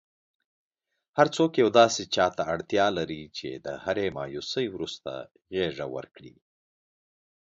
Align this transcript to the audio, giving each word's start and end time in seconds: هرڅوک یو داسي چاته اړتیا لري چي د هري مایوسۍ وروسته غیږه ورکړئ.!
هرڅوک 1.17 1.51
یو 1.61 1.69
داسي 1.79 2.03
چاته 2.15 2.41
اړتیا 2.53 2.85
لري 2.97 3.21
چي 3.37 3.49
د 3.65 3.67
هري 3.83 4.07
مایوسۍ 4.17 4.65
وروسته 4.71 5.11
غیږه 5.55 5.85
ورکړئ.! 5.95 6.35